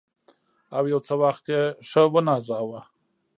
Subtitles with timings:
[0.77, 2.81] او یو څه وخت یې ښه ونازاوه.